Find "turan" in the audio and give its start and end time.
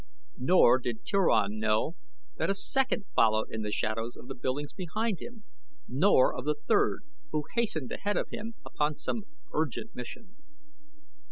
1.05-1.59